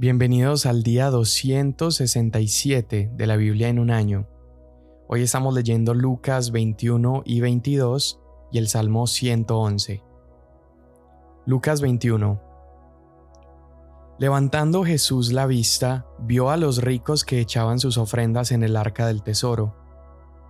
[0.00, 4.28] Bienvenidos al día 267 de la Biblia en un año.
[5.08, 8.20] Hoy estamos leyendo Lucas 21 y 22
[8.52, 10.04] y el Salmo 111.
[11.46, 12.40] Lucas 21.
[14.20, 19.08] Levantando Jesús la vista, vio a los ricos que echaban sus ofrendas en el arca
[19.08, 19.74] del tesoro.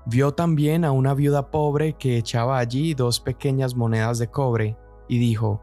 [0.05, 4.77] Vio también a una viuda pobre que echaba allí dos pequeñas monedas de cobre,
[5.09, 5.63] y dijo,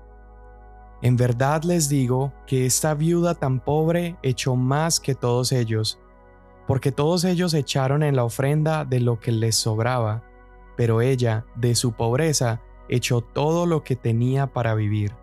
[1.05, 5.99] en verdad les digo que esta viuda tan pobre echó más que todos ellos,
[6.65, 10.23] porque todos ellos echaron en la ofrenda de lo que les sobraba,
[10.75, 15.13] pero ella, de su pobreza, echó todo lo que tenía para vivir.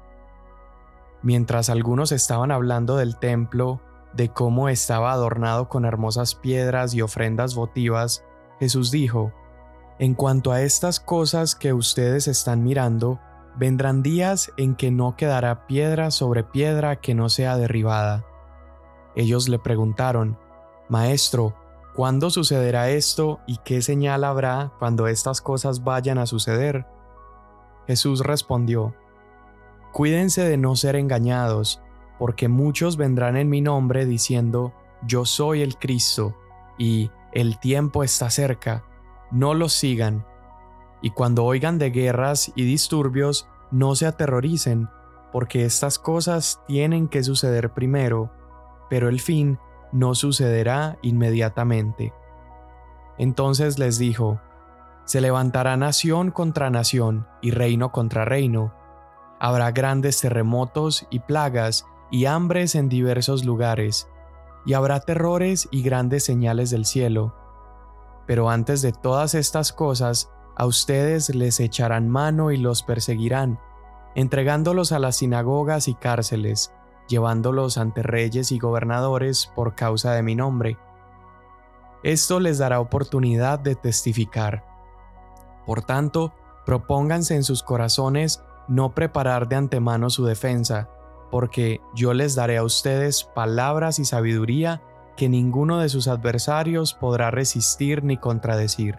[1.20, 3.80] Mientras algunos estaban hablando del templo,
[4.12, 8.24] de cómo estaba adornado con hermosas piedras y ofrendas votivas,
[8.60, 9.32] Jesús dijo,
[9.98, 13.18] En cuanto a estas cosas que ustedes están mirando,
[13.56, 18.24] Vendrán días en que no quedará piedra sobre piedra que no sea derribada.
[19.14, 20.38] Ellos le preguntaron,
[20.88, 21.54] Maestro,
[21.94, 26.86] ¿cuándo sucederá esto y qué señal habrá cuando estas cosas vayan a suceder?
[27.86, 28.94] Jesús respondió,
[29.92, 31.82] Cuídense de no ser engañados,
[32.18, 34.72] porque muchos vendrán en mi nombre diciendo,
[35.06, 36.34] Yo soy el Cristo,
[36.78, 38.84] y el tiempo está cerca,
[39.30, 40.24] no los sigan
[41.02, 44.88] y cuando oigan de guerras y disturbios, no se aterroricen,
[45.32, 48.30] porque estas cosas tienen que suceder primero,
[48.88, 49.58] pero el fin
[49.90, 52.14] no sucederá inmediatamente.
[53.18, 54.40] Entonces les dijo,
[55.04, 58.72] Se levantará nación contra nación y reino contra reino.
[59.40, 64.08] Habrá grandes terremotos y plagas y hambres en diversos lugares,
[64.64, 67.34] y habrá terrores y grandes señales del cielo.
[68.26, 73.58] Pero antes de todas estas cosas a ustedes les echarán mano y los perseguirán,
[74.14, 76.72] entregándolos a las sinagogas y cárceles,
[77.08, 80.78] llevándolos ante reyes y gobernadores por causa de mi nombre.
[82.02, 84.64] Esto les dará oportunidad de testificar.
[85.66, 86.34] Por tanto,
[86.66, 90.88] propónganse en sus corazones no preparar de antemano su defensa,
[91.30, 94.82] porque yo les daré a ustedes palabras y sabiduría
[95.16, 98.98] que ninguno de sus adversarios podrá resistir ni contradecir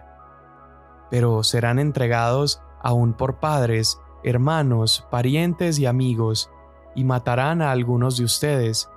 [1.10, 6.50] pero serán entregados aún por padres, hermanos, parientes y amigos,
[6.94, 8.88] y matarán a algunos de ustedes,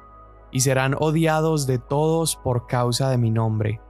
[0.52, 3.82] y serán odiados de todos por causa de mi nombre.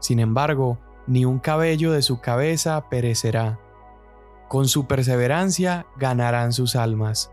[0.00, 3.58] Sin embargo, ni un cabello de su cabeza perecerá.
[4.48, 7.30] Con su perseverancia ganarán sus almas.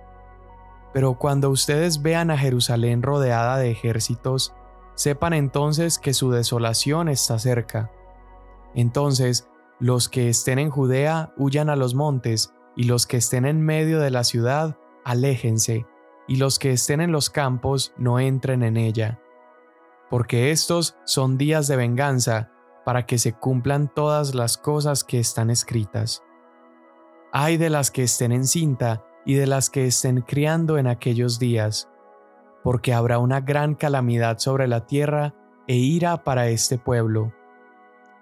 [0.94, 4.54] Pero cuando ustedes vean a Jerusalén rodeada de ejércitos,
[4.96, 7.92] sepan entonces que su desolación está cerca.
[8.74, 9.48] Entonces
[9.82, 14.00] los que estén en Judea huyan a los montes, y los que estén en medio
[14.00, 15.88] de la ciudad, aléjense,
[16.28, 19.20] y los que estén en los campos no entren en ella.
[20.12, 22.52] Porque estos son días de venganza,
[22.86, 26.24] para que se cumplan todas las cosas que están escritas.
[27.32, 31.40] Ay de las que estén en cinta y de las que estén criando en aquellos
[31.40, 31.90] días,
[32.64, 35.34] porque habrá una gran calamidad sobre la tierra
[35.68, 37.34] e ira para este pueblo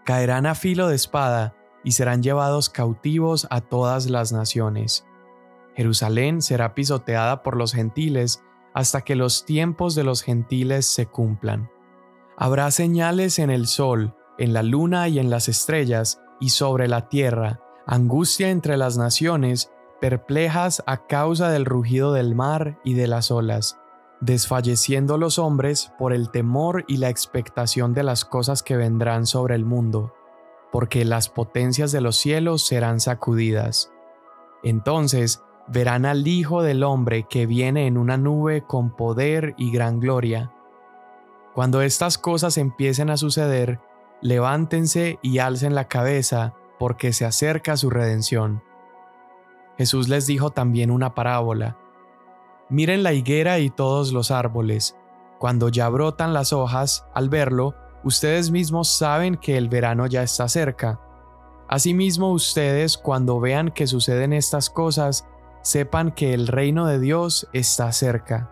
[0.06, 5.06] caerán a filo de espada y serán llevados cautivos a todas las naciones.
[5.76, 8.44] Jerusalén será pisoteada por los gentiles
[8.74, 11.70] hasta que los tiempos de los gentiles se cumplan.
[12.38, 17.10] Habrá señales en el sol, en la luna y en las estrellas, y sobre la
[17.10, 23.32] tierra, angustia entre las naciones, perplejas a causa del rugido del mar y de las
[23.32, 23.79] olas
[24.22, 29.56] desfalleciendo los hombres por el temor y la expectación de las cosas que vendrán sobre
[29.56, 30.14] el mundo,
[30.72, 33.92] porque las potencias de los cielos serán sacudidas.
[34.64, 40.00] Entonces verán al Hijo del Hombre que viene en una nube con poder y gran
[40.00, 40.52] gloria.
[41.54, 43.80] Cuando estas cosas empiecen a suceder,
[44.22, 48.64] levántense y alcen la cabeza, porque se acerca su redención.
[49.78, 51.78] Jesús les dijo también una parábola
[52.70, 54.96] Miren la higuera y todos los árboles.
[55.40, 57.74] Cuando ya brotan las hojas, al verlo,
[58.04, 61.00] ustedes mismos saben que el verano ya está cerca.
[61.68, 65.28] Asimismo ustedes, cuando vean que suceden estas cosas,
[65.64, 68.52] sepan que el reino de Dios está cerca.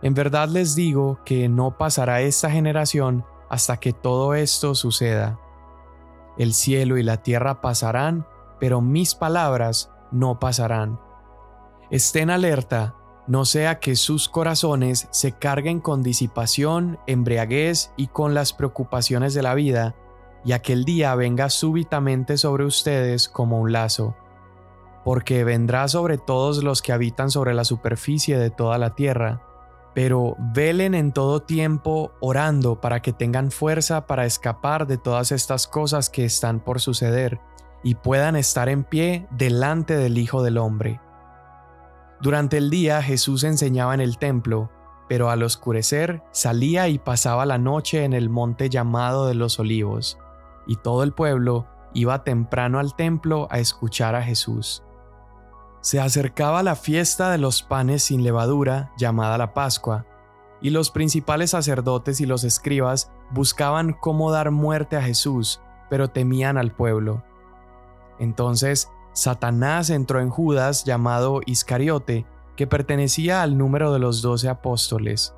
[0.00, 5.38] En verdad les digo que no pasará esta generación hasta que todo esto suceda.
[6.38, 8.26] El cielo y la tierra pasarán,
[8.58, 11.00] pero mis palabras no pasarán.
[11.90, 12.94] Estén alerta
[13.28, 19.42] no sea que sus corazones se carguen con disipación, embriaguez y con las preocupaciones de
[19.42, 19.94] la vida,
[20.44, 24.16] y aquel día venga súbitamente sobre ustedes como un lazo,
[25.04, 29.42] porque vendrá sobre todos los que habitan sobre la superficie de toda la tierra,
[29.94, 35.66] pero velen en todo tiempo orando para que tengan fuerza para escapar de todas estas
[35.66, 37.40] cosas que están por suceder
[37.82, 41.00] y puedan estar en pie delante del Hijo del Hombre.
[42.20, 44.70] Durante el día Jesús enseñaba en el templo,
[45.08, 50.18] pero al oscurecer salía y pasaba la noche en el monte llamado de los olivos,
[50.66, 54.82] y todo el pueblo iba temprano al templo a escuchar a Jesús.
[55.80, 60.04] Se acercaba la fiesta de los panes sin levadura, llamada la Pascua,
[60.60, 66.58] y los principales sacerdotes y los escribas buscaban cómo dar muerte a Jesús, pero temían
[66.58, 67.22] al pueblo.
[68.18, 72.24] Entonces Satanás entró en Judas llamado Iscariote,
[72.54, 75.34] que pertenecía al número de los doce apóstoles.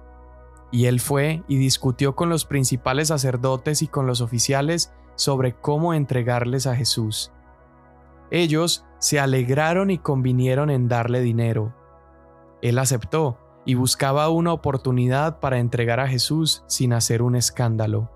[0.71, 5.95] Y él fue y discutió con los principales sacerdotes y con los oficiales sobre cómo
[5.95, 7.33] entregarles a Jesús.
[8.31, 11.75] Ellos se alegraron y convinieron en darle dinero.
[12.61, 18.11] Él aceptó y buscaba una oportunidad para entregar a Jesús sin hacer un escándalo.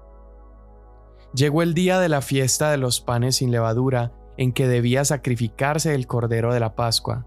[1.32, 5.94] Llegó el día de la fiesta de los panes sin levadura, en que debía sacrificarse
[5.94, 7.26] el cordero de la Pascua.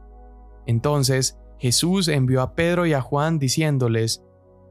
[0.66, 4.24] Entonces Jesús envió a Pedro y a Juan diciéndoles,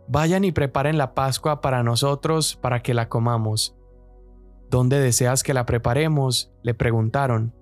[0.08, 3.76] Vayan y preparen la Pascua para nosotros para que la comamos.
[4.70, 6.52] ¿Dónde deseas que la preparemos?
[6.62, 7.54] le preguntaron.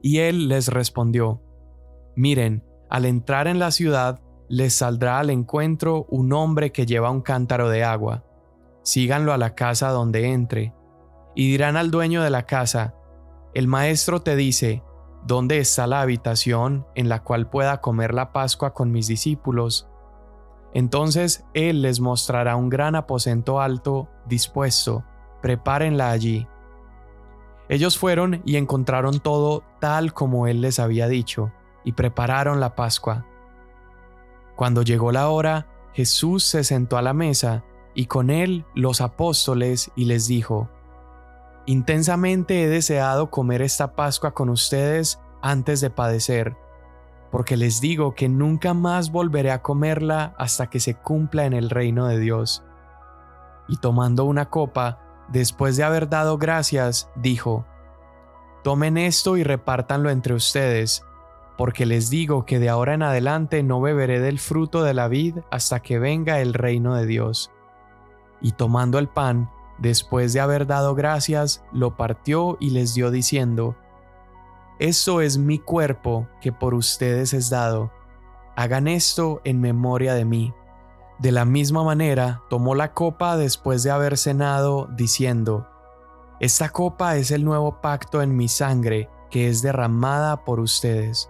[0.00, 1.40] Y él les respondió,
[2.16, 7.22] Miren, al entrar en la ciudad, les saldrá al encuentro un hombre que lleva un
[7.22, 8.24] cántaro de agua.
[8.82, 10.74] Síganlo a la casa donde entre.
[11.34, 12.94] Y dirán al dueño de la casa,
[13.54, 14.82] el maestro te dice,
[15.26, 19.88] ¿dónde está la habitación en la cual pueda comer la Pascua con mis discípulos?
[20.72, 25.04] Entonces él les mostrará un gran aposento alto, dispuesto,
[25.42, 26.46] prepárenla allí.
[27.68, 31.52] Ellos fueron y encontraron todo tal como él les había dicho,
[31.84, 33.26] y prepararon la Pascua.
[34.56, 37.64] Cuando llegó la hora, Jesús se sentó a la mesa,
[37.94, 40.70] y con él los apóstoles, y les dijo,
[41.66, 46.56] Intensamente he deseado comer esta Pascua con ustedes antes de padecer,
[47.30, 51.70] porque les digo que nunca más volveré a comerla hasta que se cumpla en el
[51.70, 52.64] reino de Dios.
[53.68, 54.98] Y tomando una copa,
[55.28, 57.64] después de haber dado gracias, dijo,
[58.64, 61.04] Tomen esto y repártanlo entre ustedes,
[61.56, 65.38] porque les digo que de ahora en adelante no beberé del fruto de la vid
[65.50, 67.50] hasta que venga el reino de Dios.
[68.40, 69.50] Y tomando el pan,
[69.82, 73.74] Después de haber dado gracias, lo partió y les dio diciendo,
[74.78, 77.90] Esto es mi cuerpo que por ustedes es dado.
[78.54, 80.54] Hagan esto en memoria de mí.
[81.18, 85.66] De la misma manera, tomó la copa después de haber cenado, diciendo,
[86.38, 91.28] Esta copa es el nuevo pacto en mi sangre, que es derramada por ustedes.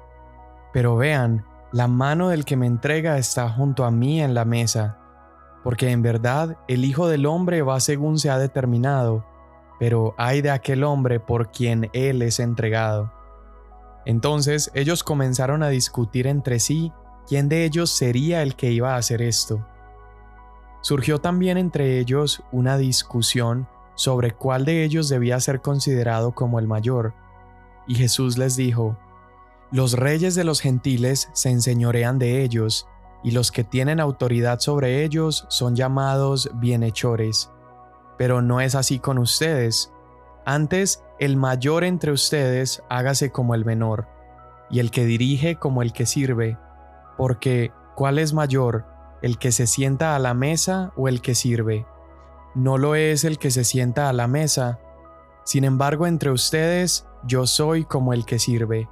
[0.75, 5.02] Pero vean, la mano del que me entrega está junto a mí en la mesa
[5.63, 9.25] porque en verdad el Hijo del Hombre va según se ha determinado,
[9.79, 13.13] pero hay de aquel hombre por quien Él es entregado.
[14.05, 16.93] Entonces ellos comenzaron a discutir entre sí
[17.27, 19.67] quién de ellos sería el que iba a hacer esto.
[20.81, 26.67] Surgió también entre ellos una discusión sobre cuál de ellos debía ser considerado como el
[26.67, 27.15] mayor,
[27.87, 28.97] y Jesús les dijo,
[29.71, 32.89] Los reyes de los gentiles se enseñorean de ellos,
[33.23, 37.51] y los que tienen autoridad sobre ellos son llamados bienhechores.
[38.19, 39.93] Pero no es así con ustedes.
[40.45, 44.09] Antes, el mayor entre ustedes hágase como el menor,
[44.71, 46.59] y el que dirige como el que sirve,
[47.17, 48.87] porque ¿cuál es mayor,
[49.21, 51.87] el que se sienta a la mesa o el que sirve?
[52.55, 54.81] No lo es el que se sienta a la mesa.
[55.45, 58.89] Sin embargo, entre ustedes, yo soy como el que sirve.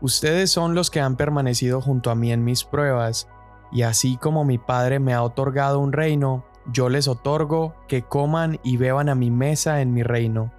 [0.00, 3.28] Ustedes son los que han permanecido junto a mí en mis pruebas,
[3.70, 8.60] y así como mi Padre me ha otorgado un reino, yo les otorgo que coman
[8.62, 10.52] y beban a mi mesa en mi reino,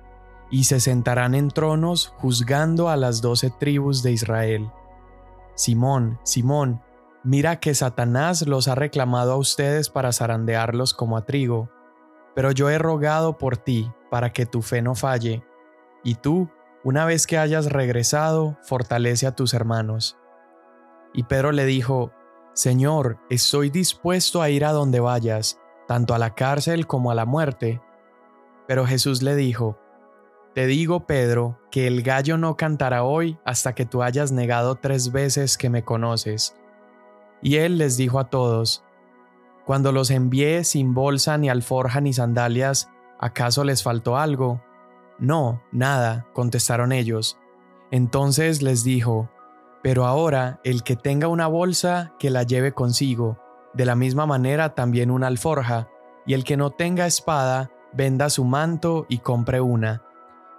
[0.49, 4.71] y se sentarán en tronos juzgando a las doce tribus de Israel.
[5.55, 6.81] Simón, Simón,
[7.23, 11.69] mira que Satanás los ha reclamado a ustedes para zarandearlos como a trigo,
[12.33, 15.43] pero yo he rogado por ti para que tu fe no falle,
[16.03, 16.49] y tú,
[16.83, 20.17] una vez que hayas regresado, fortalece a tus hermanos.
[21.13, 22.11] Y Pedro le dijo,
[22.59, 27.25] Señor, estoy dispuesto a ir a donde vayas, tanto a la cárcel como a la
[27.25, 27.81] muerte.
[28.67, 29.79] Pero Jesús le dijo,
[30.53, 35.13] Te digo, Pedro, que el gallo no cantará hoy hasta que tú hayas negado tres
[35.13, 36.53] veces que me conoces.
[37.41, 38.83] Y él les dijo a todos,
[39.65, 42.89] Cuando los envié sin bolsa ni alforja ni sandalias,
[43.21, 44.61] ¿acaso les faltó algo?
[45.17, 47.39] No, nada, contestaron ellos.
[47.89, 49.29] Entonces les dijo,
[49.81, 53.39] pero ahora el que tenga una bolsa, que la lleve consigo,
[53.73, 55.89] de la misma manera también una alforja,
[56.25, 60.03] y el que no tenga espada, venda su manto y compre una.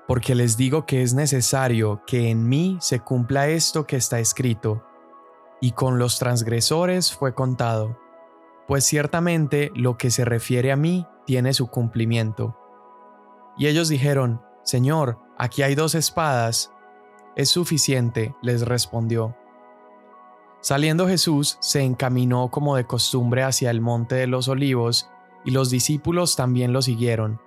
[0.08, 4.84] Porque les digo que es necesario que en mí se cumpla esto que está escrito.
[5.60, 7.98] Y con los transgresores fue contado.
[8.66, 12.56] Pues ciertamente lo que se refiere a mí tiene su cumplimiento.
[13.56, 16.72] Y ellos dijeron, Señor, aquí hay dos espadas.
[17.40, 19.34] Es suficiente, les respondió.
[20.60, 25.08] Saliendo Jesús se encaminó como de costumbre hacia el monte de los olivos,
[25.46, 27.40] y los discípulos también lo siguieron.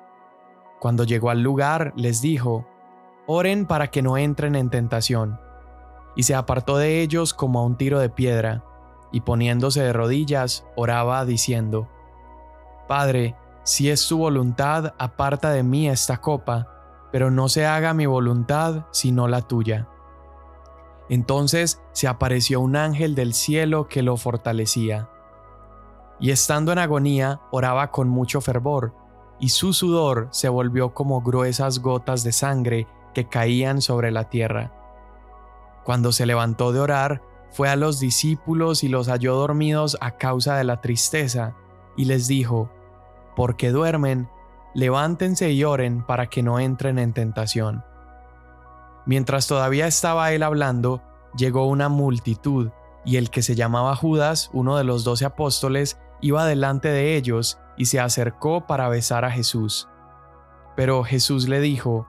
[0.79, 2.65] Cuando llegó al lugar, les dijo,
[3.27, 5.39] Oren para que no entren en tentación.
[6.15, 8.63] Y se apartó de ellos como a un tiro de piedra,
[9.11, 11.87] y poniéndose de rodillas, oraba diciendo,
[12.87, 16.72] Padre, si es tu voluntad, aparta de mí esta copa,
[17.13, 19.87] pero no se haga mi voluntad sino la tuya.
[21.09, 25.11] Entonces se apareció un ángel del cielo que lo fortalecía.
[26.19, 28.95] Y estando en agonía, oraba con mucho fervor,
[29.39, 34.71] y su sudor se volvió como gruesas gotas de sangre que caían sobre la tierra.
[35.83, 40.55] Cuando se levantó de orar, fue a los discípulos y los halló dormidos a causa
[40.55, 41.55] de la tristeza,
[41.95, 42.71] y les dijo,
[43.35, 44.29] Porque duermen,
[44.73, 47.83] levántense y oren para que no entren en tentación.
[49.05, 51.01] Mientras todavía estaba él hablando,
[51.35, 52.69] llegó una multitud,
[53.05, 57.59] y el que se llamaba Judas, uno de los doce apóstoles, iba delante de ellos
[57.75, 59.89] y se acercó para besar a Jesús.
[60.75, 62.07] Pero Jesús le dijo,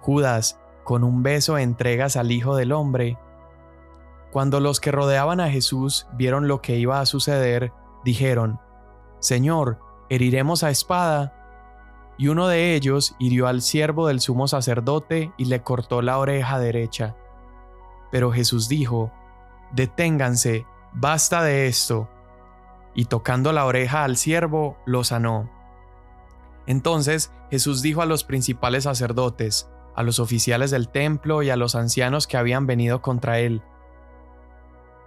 [0.00, 3.18] Judas, con un beso entregas al Hijo del Hombre.
[4.32, 7.72] Cuando los que rodeaban a Jesús vieron lo que iba a suceder,
[8.04, 8.60] dijeron,
[9.20, 9.78] Señor,
[10.08, 11.37] ¿heriremos a espada?
[12.18, 16.58] Y uno de ellos hirió al siervo del sumo sacerdote y le cortó la oreja
[16.58, 17.16] derecha.
[18.10, 19.12] Pero Jesús dijo,
[19.72, 22.08] Deténganse, basta de esto.
[22.94, 25.48] Y tocando la oreja al siervo, lo sanó.
[26.66, 31.74] Entonces Jesús dijo a los principales sacerdotes, a los oficiales del templo y a los
[31.74, 33.62] ancianos que habían venido contra él,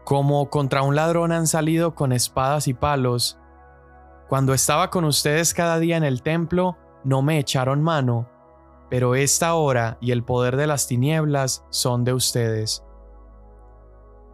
[0.06, 3.38] Como contra un ladrón han salido con espadas y palos,
[4.28, 8.30] cuando estaba con ustedes cada día en el templo, no me echaron mano,
[8.90, 12.84] pero esta hora y el poder de las tinieblas son de ustedes.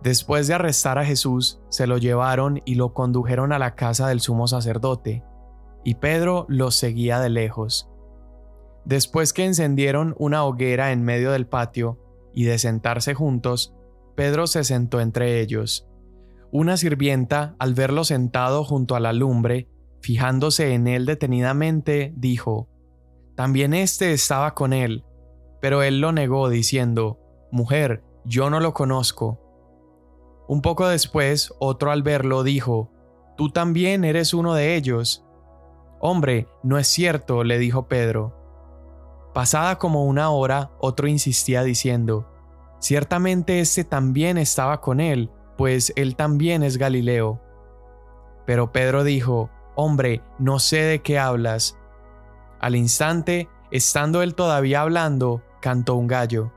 [0.02, 4.20] Después de arrestar a Jesús, se lo llevaron y lo condujeron a la casa del
[4.20, 5.24] sumo sacerdote,
[5.84, 7.90] y Pedro los seguía de lejos.
[8.86, 12.00] Después que encendieron una hoguera en medio del patio,
[12.34, 13.74] y de sentarse juntos,
[14.16, 15.88] Pedro se sentó entre ellos.
[16.52, 19.68] Una sirvienta, al verlo sentado junto a la lumbre,
[20.08, 22.70] Fijándose en él detenidamente, dijo,
[23.36, 25.04] También éste estaba con él.
[25.60, 27.20] Pero él lo negó, diciendo,
[27.52, 29.38] Mujer, yo no lo conozco.
[30.48, 32.90] Un poco después, otro al verlo dijo,
[33.36, 35.26] Tú también eres uno de ellos.
[36.00, 38.34] Hombre, no es cierto, le dijo Pedro.
[39.34, 42.32] Pasada como una hora, otro insistía diciendo,
[42.80, 47.42] Ciertamente éste también estaba con él, pues él también es Galileo.
[48.46, 49.50] Pero Pedro dijo,
[49.80, 51.78] Hombre, no sé de qué hablas.
[52.60, 56.52] Al instante, estando él todavía hablando, cantó un gallo.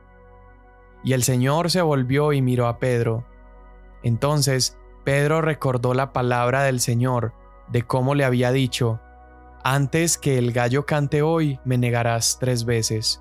[1.05, 3.27] Y el Señor se volvió y miró a Pedro.
[4.03, 7.35] Entonces Pedro recordó la palabra del Señor,
[7.69, 9.01] de cómo le había dicho,
[9.63, 13.21] Antes que el gallo cante hoy, me negarás tres veces.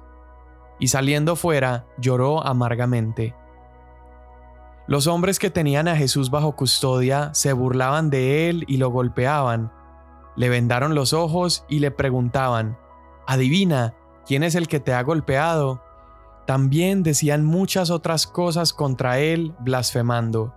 [0.79, 3.36] Y saliendo fuera, lloró amargamente.
[4.88, 9.74] Los hombres que tenían a Jesús bajo custodia se burlaban de él y lo golpeaban,
[10.39, 12.77] le vendaron los ojos y le preguntaban,
[13.27, 13.93] Adivina,
[14.25, 15.84] ¿quién es el que te ha golpeado?
[16.48, 20.55] También decían muchas otras cosas contra él, blasfemando.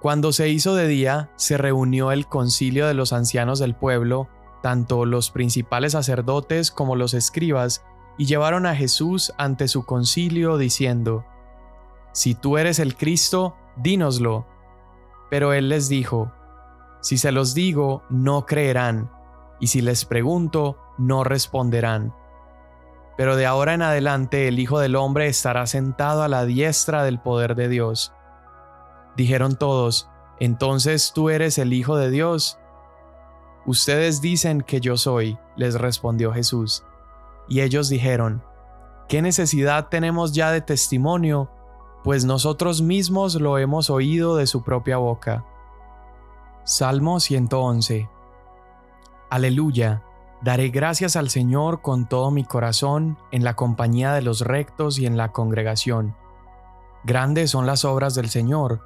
[0.00, 4.28] Cuando se hizo de día, se reunió el concilio de los ancianos del pueblo,
[4.62, 7.84] tanto los principales sacerdotes como los escribas,
[8.16, 11.24] y llevaron a Jesús ante su concilio diciendo,
[12.12, 14.46] Si tú eres el Cristo, dínoslo.
[15.30, 16.30] Pero él les dijo,
[17.02, 19.10] si se los digo, no creerán,
[19.60, 22.14] y si les pregunto, no responderán.
[23.16, 27.20] Pero de ahora en adelante el Hijo del Hombre estará sentado a la diestra del
[27.20, 28.12] poder de Dios.
[29.16, 32.58] Dijeron todos, entonces tú eres el Hijo de Dios.
[33.66, 36.84] Ustedes dicen que yo soy, les respondió Jesús.
[37.48, 38.42] Y ellos dijeron,
[39.08, 41.50] ¿qué necesidad tenemos ya de testimonio?
[42.04, 45.44] Pues nosotros mismos lo hemos oído de su propia boca.
[46.64, 48.08] Salmo 111
[49.30, 50.04] Aleluya,
[50.42, 55.06] daré gracias al Señor con todo mi corazón, en la compañía de los rectos y
[55.06, 56.14] en la congregación.
[57.02, 58.80] Grandes son las obras del Señor,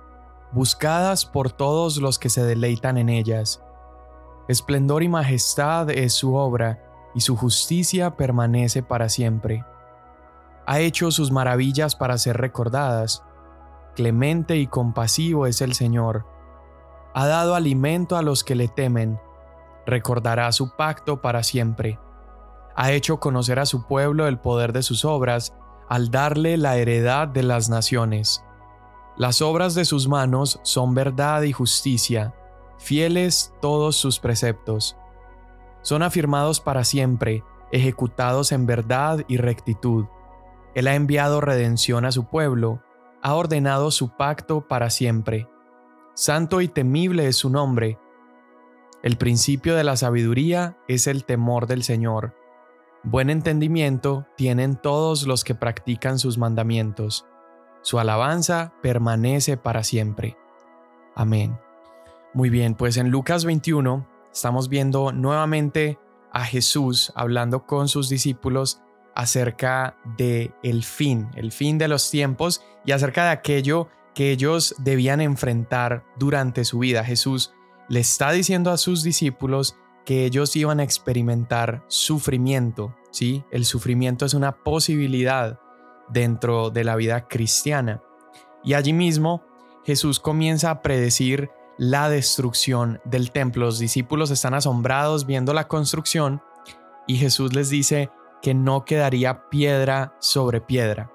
[0.52, 3.62] buscadas por todos los que se deleitan en ellas.
[4.48, 6.82] Esplendor y majestad es su obra,
[7.14, 9.66] y su justicia permanece para siempre.
[10.64, 13.22] Ha hecho sus maravillas para ser recordadas.
[13.94, 16.35] Clemente y compasivo es el Señor.
[17.18, 19.18] Ha dado alimento a los que le temen.
[19.86, 21.98] Recordará su pacto para siempre.
[22.74, 25.54] Ha hecho conocer a su pueblo el poder de sus obras
[25.88, 28.44] al darle la heredad de las naciones.
[29.16, 32.34] Las obras de sus manos son verdad y justicia,
[32.76, 34.94] fieles todos sus preceptos.
[35.80, 37.42] Son afirmados para siempre,
[37.72, 40.04] ejecutados en verdad y rectitud.
[40.74, 42.82] Él ha enviado redención a su pueblo,
[43.22, 45.48] ha ordenado su pacto para siempre.
[46.18, 47.98] Santo y temible es su nombre.
[49.02, 52.34] El principio de la sabiduría es el temor del Señor.
[53.02, 57.26] Buen entendimiento tienen todos los que practican sus mandamientos.
[57.82, 60.38] Su alabanza permanece para siempre.
[61.14, 61.60] Amén.
[62.32, 65.98] Muy bien, pues en Lucas 21 estamos viendo nuevamente
[66.32, 68.80] a Jesús hablando con sus discípulos
[69.14, 74.74] acerca de el fin, el fin de los tiempos y acerca de aquello que ellos
[74.78, 77.04] debían enfrentar durante su vida.
[77.04, 77.52] Jesús
[77.90, 83.44] le está diciendo a sus discípulos que ellos iban a experimentar sufrimiento, ¿sí?
[83.50, 85.60] El sufrimiento es una posibilidad
[86.08, 88.02] dentro de la vida cristiana.
[88.64, 89.44] Y allí mismo
[89.84, 93.66] Jesús comienza a predecir la destrucción del templo.
[93.66, 96.40] Los discípulos están asombrados viendo la construcción
[97.06, 101.12] y Jesús les dice que no quedaría piedra sobre piedra.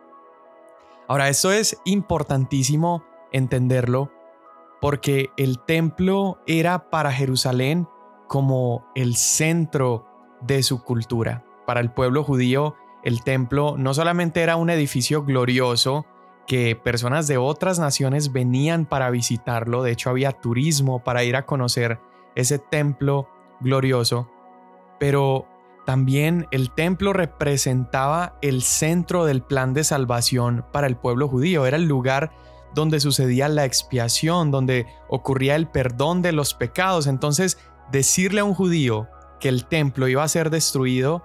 [1.12, 3.04] Ahora, esto es importantísimo
[3.34, 4.10] entenderlo
[4.80, 7.86] porque el templo era para Jerusalén
[8.30, 10.08] como el centro
[10.40, 11.44] de su cultura.
[11.68, 16.06] Para el pueblo judío, el templo no solamente era un edificio glorioso,
[16.48, 21.46] que personas de otras naciones venían para visitarlo, de hecho había turismo para ir a
[21.46, 22.00] conocer
[22.36, 23.28] ese templo
[23.60, 24.30] glorioso,
[24.98, 25.46] pero
[25.86, 31.78] también el templo representaba el centro del plan de salvación para el pueblo judío, era
[31.78, 32.32] el lugar
[32.74, 37.08] donde sucedía la expiación, donde ocurría el perdón de los pecados.
[37.08, 37.58] Entonces,
[37.92, 39.08] decirle a un judío
[39.40, 41.24] que el templo iba a ser destruido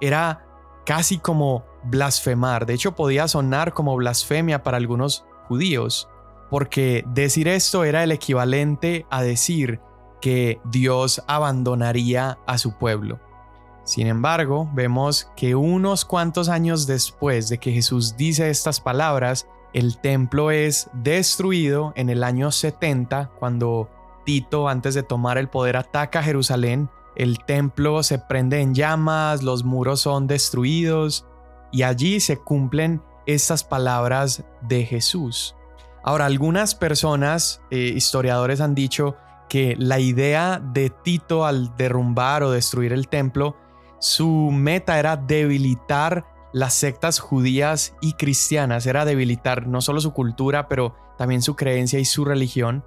[0.00, 0.44] era
[0.84, 2.66] casi como blasfemar.
[2.66, 6.08] De hecho, podía sonar como blasfemia para algunos judíos,
[6.48, 9.80] porque decir esto era el equivalente a decir
[10.20, 13.20] que Dios abandonaría a su pueblo.
[13.90, 19.98] Sin embargo, vemos que unos cuantos años después de que Jesús dice estas palabras, el
[19.98, 23.90] templo es destruido en el año 70, cuando
[24.24, 29.64] Tito, antes de tomar el poder, ataca Jerusalén el templo se prende en llamas, los
[29.64, 31.26] muros son destruidos
[31.72, 35.56] y allí se cumplen estas palabras de Jesús.
[36.04, 39.16] Ahora, algunas personas, eh, historiadores han dicho
[39.48, 43.56] que la idea de Tito al derrumbar o destruir el templo,
[44.00, 50.66] su meta era debilitar las sectas judías y cristianas, era debilitar no solo su cultura,
[50.68, 52.84] pero también su creencia y su religión.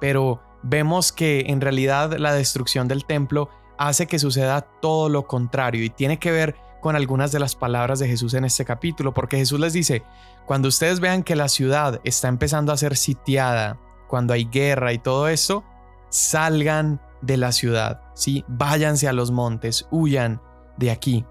[0.00, 5.82] Pero vemos que en realidad la destrucción del templo hace que suceda todo lo contrario
[5.82, 9.38] y tiene que ver con algunas de las palabras de Jesús en este capítulo, porque
[9.38, 10.02] Jesús les dice,
[10.46, 14.98] cuando ustedes vean que la ciudad está empezando a ser sitiada, cuando hay guerra y
[14.98, 15.64] todo esto,
[16.08, 18.44] salgan de la ciudad, ¿sí?
[18.48, 20.40] váyanse a los montes, huyan
[20.76, 21.24] de aquí.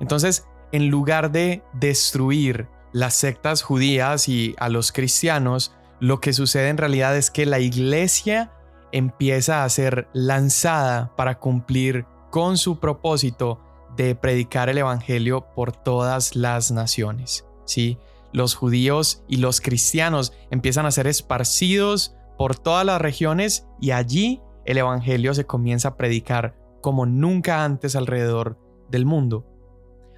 [0.00, 6.68] Entonces, en lugar de destruir las sectas judías y a los cristianos, lo que sucede
[6.68, 8.52] en realidad es que la iglesia
[8.92, 13.60] empieza a ser lanzada para cumplir con su propósito
[13.96, 17.46] de predicar el Evangelio por todas las naciones.
[17.64, 17.98] ¿sí?
[18.32, 24.40] Los judíos y los cristianos empiezan a ser esparcidos por todas las regiones y allí
[24.64, 28.58] el Evangelio se comienza a predicar como nunca antes alrededor
[28.92, 29.44] del mundo.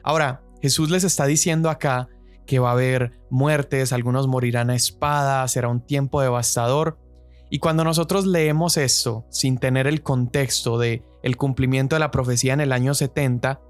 [0.02, 2.08] Ahora, Jesús les está diciendo acá
[2.46, 6.98] que va a haber muertes, algunos morirán a espada, será un tiempo devastador,
[7.50, 12.52] y cuando nosotros leemos esto sin tener el contexto de el cumplimiento de la profecía
[12.52, 13.60] en el año 70,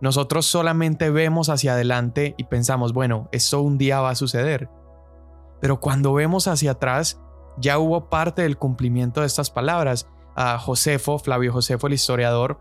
[0.00, 4.68] nosotros solamente vemos hacia adelante y pensamos, bueno, esto un día va a suceder.
[5.60, 7.20] Pero cuando vemos hacia atrás,
[7.58, 10.08] ya hubo parte del cumplimiento de estas palabras.
[10.36, 12.60] A Josefo, Flavio Josefo, el historiador,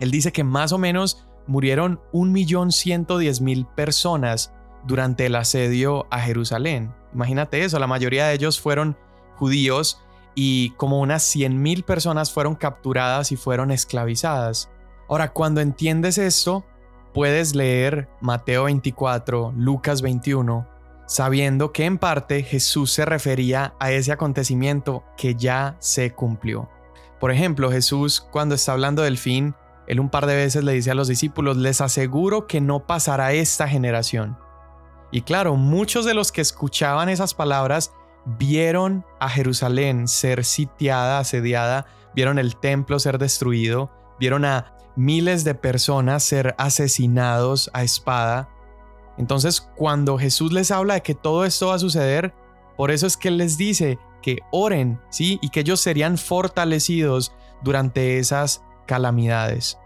[0.00, 4.52] él dice que más o menos murieron 1.110.000 personas
[4.84, 6.94] durante el asedio a Jerusalén.
[7.14, 8.96] Imagínate eso, la mayoría de ellos fueron
[9.36, 10.00] judíos
[10.34, 14.70] y como unas 100.000 personas fueron capturadas y fueron esclavizadas.
[15.08, 16.64] Ahora, cuando entiendes esto,
[17.14, 20.68] puedes leer Mateo 24, Lucas 21,
[21.06, 26.68] sabiendo que en parte Jesús se refería a ese acontecimiento que ya se cumplió.
[27.18, 29.54] Por ejemplo, Jesús cuando está hablando del fin,
[29.88, 33.32] él un par de veces le dice a los discípulos, les aseguro que no pasará
[33.32, 34.38] esta generación.
[35.10, 37.92] Y claro, muchos de los que escuchaban esas palabras
[38.38, 45.54] vieron a Jerusalén ser sitiada, asediada, vieron el templo ser destruido, vieron a miles de
[45.54, 48.50] personas ser asesinados a espada.
[49.16, 52.34] Entonces, cuando Jesús les habla de que todo esto va a suceder,
[52.76, 55.38] por eso es que Él les dice que oren, ¿sí?
[55.40, 59.78] Y que ellos serían fortalecidos durante esas calamidades.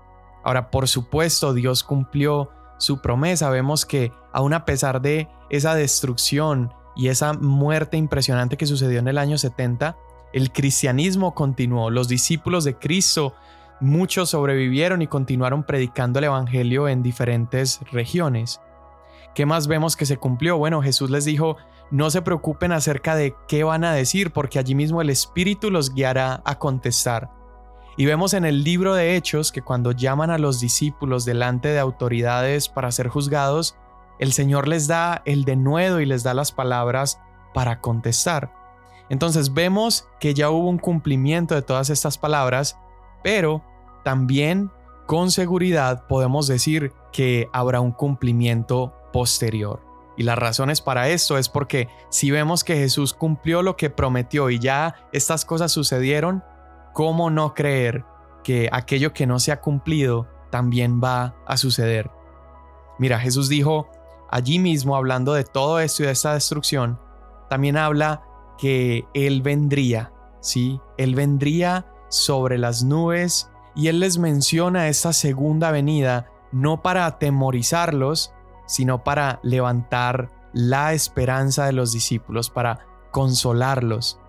[0.45, 3.51] Ahora, por supuesto, Dios cumplió su promesa.
[3.51, 9.09] Vemos que aun a pesar de esa destrucción y esa muerte impresionante que sucedió en
[9.09, 9.97] el año 70,
[10.33, 11.91] el cristianismo continuó.
[11.91, 13.35] Los discípulos de Cristo,
[13.81, 18.61] muchos sobrevivieron y continuaron predicando el Evangelio en diferentes regiones.
[19.35, 20.59] ¿Qué más vemos que se cumplió?
[20.59, 21.57] Bueno, Jesús les dijo,
[21.91, 25.95] no se preocupen acerca de qué van a decir, porque allí mismo el Espíritu los
[25.95, 27.31] guiará a contestar.
[27.97, 31.79] Y vemos en el libro de Hechos que cuando llaman a los discípulos delante de
[31.79, 33.77] autoridades para ser juzgados,
[34.19, 37.21] el Señor les da el denuedo y les da las palabras
[37.53, 38.53] para contestar.
[39.11, 42.79] Entonces vemos que ya hubo un cumplimiento de todas estas palabras,
[43.23, 43.63] pero
[44.05, 44.71] también
[45.07, 49.83] con seguridad podemos decir que habrá un cumplimiento posterior.
[50.17, 54.51] Y las razones para esto es porque si vemos que Jesús cumplió lo que prometió
[54.51, 56.43] y ya estas cosas sucedieron,
[56.93, 58.05] ¿cómo no creer
[58.45, 62.11] que aquello que no se ha cumplido también va a suceder?
[62.99, 63.91] Mira, Jesús dijo
[64.31, 66.99] allí mismo, hablando de todo esto y de esta destrucción,
[67.49, 68.23] también habla
[68.59, 70.81] que Él vendría, ¿sí?
[70.97, 78.35] Él vendría sobre las nubes y Él les menciona esta segunda venida no para atemorizarlos,
[78.67, 84.21] sino para levantar la esperanza de los discípulos, para consolarlos.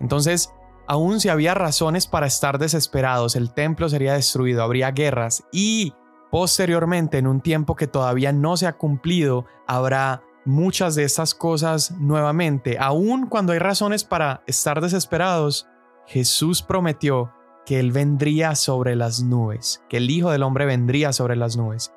[0.00, 0.53] Entonces,
[0.86, 5.94] Aún si había razones para estar desesperados, el templo sería destruido, habría guerras y
[6.30, 11.92] posteriormente, en un tiempo que todavía no se ha cumplido, habrá muchas de estas cosas
[11.92, 12.76] nuevamente.
[12.78, 15.66] Aún cuando hay razones para estar desesperados,
[16.06, 17.32] Jesús prometió
[17.64, 21.94] que Él vendría sobre las nubes, que el Hijo del Hombre vendría sobre las nubes.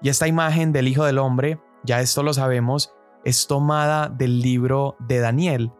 [0.00, 4.96] Y esta imagen del Hijo del Hombre, ya esto lo sabemos, es tomada del libro
[5.00, 5.70] de Daniel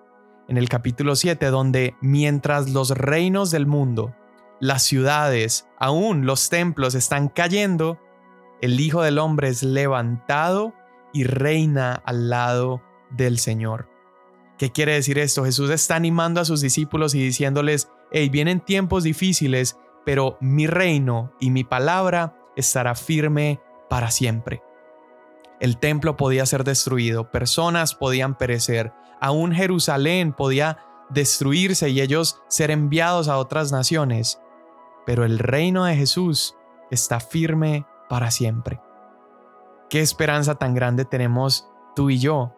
[0.49, 4.15] en el capítulo 7, donde mientras los reinos del mundo,
[4.61, 7.99] las ciudades, aún los templos están cayendo,
[8.61, 10.73] el Hijo del Hombre es levantado
[11.13, 13.89] y reina al lado del Señor.
[14.59, 15.45] ¿Qué quiere decir esto?
[15.45, 21.33] Jesús está animando a sus discípulos y diciéndoles, hey, vienen tiempos difíciles, pero mi reino
[21.41, 24.63] y mi palabra estará firme para siempre.
[25.59, 28.93] El templo podía ser destruido, personas podían perecer,
[29.23, 34.41] aún Jerusalén podía destruirse y ellos ser enviados a otras naciones,
[35.07, 36.57] pero el reino de Jesús
[36.91, 38.81] está firme para siempre.
[39.89, 42.53] Qué esperanza tan grande tenemos tú y yo,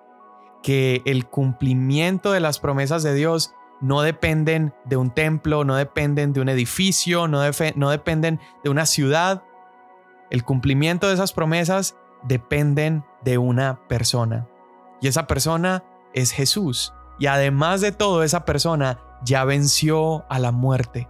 [0.63, 6.33] que el cumplimiento de las promesas de Dios no dependen de un templo, no dependen
[6.33, 7.43] de un edificio, no,
[7.77, 9.43] no dependen de una ciudad.
[10.31, 14.49] El cumplimiento de esas promesas dependen de una persona.
[15.03, 16.95] Y esa persona es Jesús.
[17.19, 21.09] Y además de todo, esa persona ya venció a la muerte.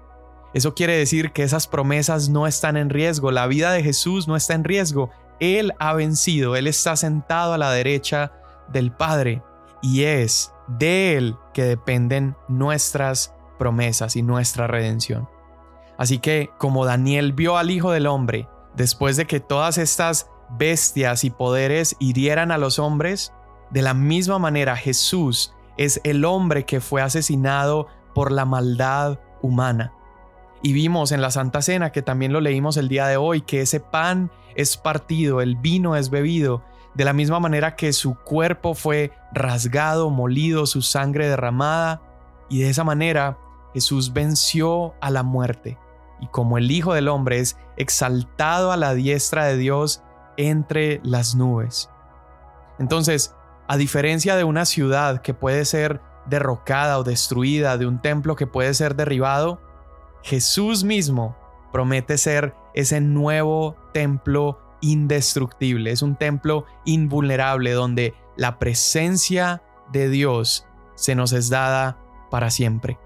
[0.52, 4.36] Eso quiere decir que esas promesas no están en riesgo, la vida de Jesús no
[4.36, 5.10] está en riesgo.
[5.40, 8.32] Él ha vencido, Él está sentado a la derecha
[8.72, 9.42] del Padre
[9.82, 15.28] y es de Él que dependen nuestras promesas y nuestra redención.
[15.98, 21.24] Así que como Daniel vio al Hijo del Hombre, después de que todas estas bestias
[21.24, 23.32] y poderes hirieran a los hombres,
[23.70, 29.92] de la misma manera, Jesús es el hombre que fue asesinado por la maldad humana.
[30.62, 33.60] Y vimos en la Santa Cena, que también lo leímos el día de hoy, que
[33.60, 36.62] ese pan es partido, el vino es bebido,
[36.94, 42.00] de la misma manera que su cuerpo fue rasgado, molido, su sangre derramada,
[42.48, 43.36] y de esa manera
[43.74, 45.76] Jesús venció a la muerte.
[46.20, 50.02] Y como el Hijo del Hombre es exaltado a la diestra de Dios
[50.36, 51.90] entre las nubes.
[52.78, 53.34] Entonces,
[53.66, 58.46] a diferencia de una ciudad que puede ser derrocada o destruida, de un templo que
[58.46, 59.60] puede ser derribado,
[60.22, 61.36] Jesús mismo
[61.72, 70.66] promete ser ese nuevo templo indestructible, es un templo invulnerable donde la presencia de Dios
[70.94, 71.98] se nos es dada
[72.30, 72.98] para siempre.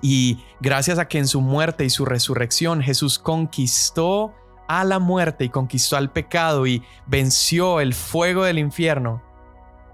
[0.00, 4.34] Y gracias a que en su muerte y su resurrección Jesús conquistó
[4.68, 9.22] a la muerte y conquistó al pecado y venció el fuego del infierno,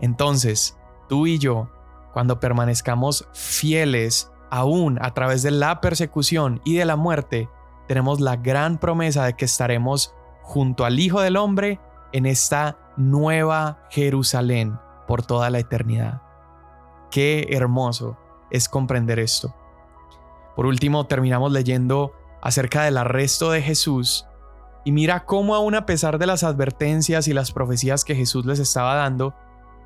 [0.01, 0.77] Entonces,
[1.09, 1.71] tú y yo,
[2.13, 7.49] cuando permanezcamos fieles aún a través de la persecución y de la muerte,
[7.89, 11.81] tenemos la gran promesa de que estaremos junto al Hijo del Hombre
[12.13, 16.23] en esta nueva Jerusalén por toda la eternidad.
[17.11, 18.17] Qué hermoso
[18.51, 19.55] es comprender esto.
[20.55, 24.27] Por último, terminamos leyendo acerca del arresto de Jesús
[24.85, 28.59] y mira cómo aún a pesar de las advertencias y las profecías que Jesús les
[28.59, 29.35] estaba dando,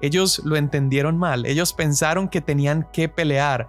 [0.01, 3.69] ellos lo entendieron mal, ellos pensaron que tenían que pelear.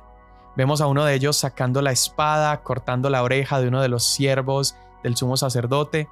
[0.56, 4.04] Vemos a uno de ellos sacando la espada, cortando la oreja de uno de los
[4.04, 6.10] siervos del sumo sacerdote,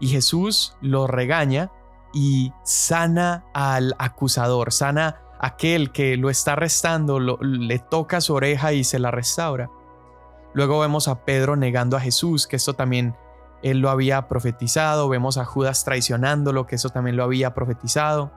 [0.00, 1.70] y Jesús lo regaña
[2.12, 8.84] y sana al acusador, sana aquel que lo está arrestando, le toca su oreja y
[8.84, 9.70] se la restaura.
[10.54, 13.16] Luego vemos a Pedro negando a Jesús, que esto también
[13.62, 18.32] él lo había profetizado, vemos a Judas traicionándolo, que eso también lo había profetizado.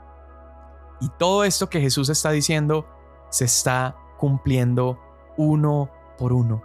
[1.00, 2.88] Y todo esto que Jesús está diciendo
[3.30, 5.00] se está cumpliendo
[5.38, 6.64] uno por uno.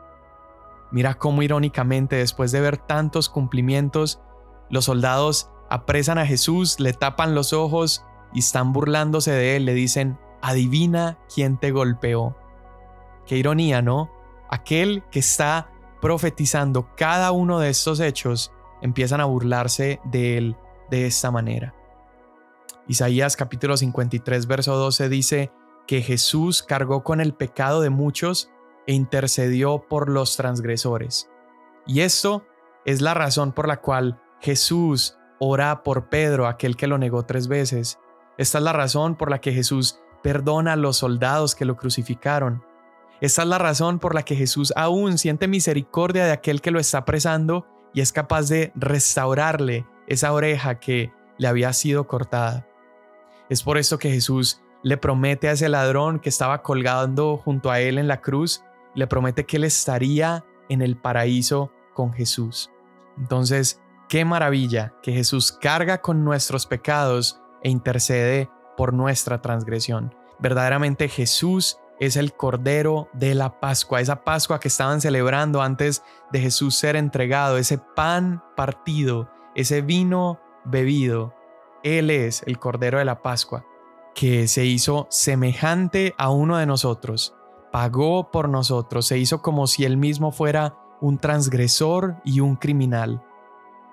[0.91, 4.21] Mira cómo irónicamente, después de ver tantos cumplimientos,
[4.71, 9.75] los soldados apresan a Jesús, le tapan los ojos y están burlándose de él, le
[9.75, 12.37] dicen, adivina quién te golpeó.
[13.27, 14.11] Qué ironía, ¿no?
[14.53, 15.71] aquel que está
[16.03, 20.57] profetizando cada uno de estos hechos empiezan a burlarse de él
[20.91, 21.75] de esta manera.
[22.89, 25.53] Isaías capítulo 53 verso 12 dice
[25.87, 28.51] que Jesús cargó con el pecado de muchos
[28.87, 31.29] e intercedió por los transgresores.
[31.87, 32.45] Y esto
[32.85, 37.49] es la razón por la cual Jesús ora por Pedro, aquel que lo negó tres
[37.49, 37.99] veces.
[38.39, 42.65] Esta es la razón por la que Jesús perdona a los soldados que lo crucificaron.
[43.21, 46.81] Esta es la razón por la que Jesús aún siente misericordia de aquel que lo
[46.81, 52.67] está apresando y es capaz de restaurarle esa oreja que le había sido cortada.
[53.53, 57.81] Es por esto que Jesús le promete a ese ladrón que estaba colgando junto a
[57.81, 62.71] él en la cruz, le promete que él estaría en el paraíso con Jesús.
[63.19, 70.15] Entonces, qué maravilla que Jesús carga con nuestros pecados e intercede por nuestra transgresión.
[70.39, 76.41] Verdaderamente Jesús es el Cordero de la Pascua, esa Pascua que estaban celebrando antes de
[76.41, 81.35] Jesús ser entregado, ese pan partido, ese vino bebido.
[81.83, 83.65] Él es el Cordero de la Pascua,
[84.15, 87.35] que se hizo semejante a uno de nosotros,
[87.73, 93.23] pagó por nosotros, se hizo como si él mismo fuera un transgresor y un criminal.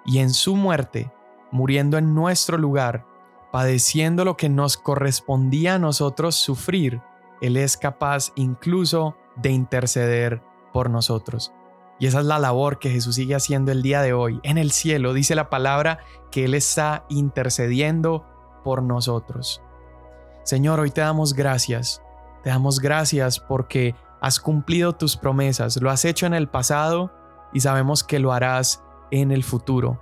[0.06, 1.12] Y en su muerte,
[1.52, 3.06] muriendo en nuestro lugar,
[3.52, 7.02] padeciendo lo que nos correspondía a nosotros sufrir,
[7.42, 11.54] él es capaz incluso de interceder por nosotros.
[12.00, 14.40] Y esa es la labor que Jesús sigue haciendo el día de hoy.
[14.44, 16.00] En el cielo dice la palabra
[16.32, 18.26] que Él está intercediendo
[18.64, 19.62] por nosotros.
[20.44, 22.02] Señor, hoy te damos gracias.
[22.44, 25.82] Te damos gracias porque has cumplido tus promesas.
[25.82, 27.12] Lo has hecho en el pasado
[27.54, 28.82] y sabemos que lo harás
[29.12, 30.02] en el futuro.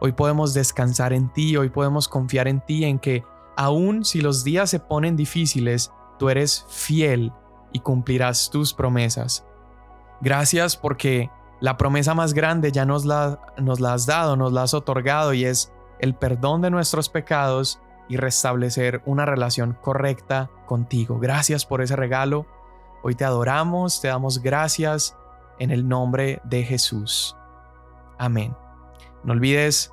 [0.00, 3.24] Hoy podemos descansar en ti, hoy podemos confiar en ti, en que
[3.56, 7.32] aun si los días se ponen difíciles, tú eres fiel
[7.72, 9.47] y cumplirás tus promesas.
[10.20, 14.62] Gracias porque la promesa más grande ya nos la, nos la has dado, nos la
[14.62, 21.18] has otorgado y es el perdón de nuestros pecados y restablecer una relación correcta contigo.
[21.18, 22.46] Gracias por ese regalo.
[23.02, 25.16] Hoy te adoramos, te damos gracias
[25.58, 27.36] en el nombre de Jesús.
[28.18, 28.56] Amén.
[29.24, 29.92] No olvides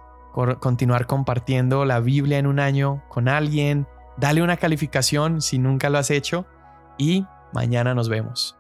[0.60, 5.98] continuar compartiendo la Biblia en un año con alguien, Dale una calificación si nunca lo
[5.98, 6.46] has hecho
[6.98, 8.58] y mañana nos vemos.